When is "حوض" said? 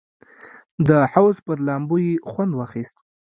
1.11-1.37